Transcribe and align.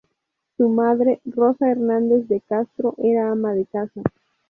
Su 0.57 0.67
madre, 0.67 1.21
Rosa 1.25 1.69
Hernández 1.69 2.27
de 2.27 2.41
Castro, 2.41 2.95
era 2.97 3.29
ama 3.31 3.53
de 3.53 3.67
casa. 3.67 4.01